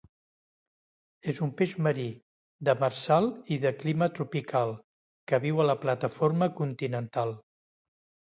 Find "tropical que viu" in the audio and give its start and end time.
4.21-5.63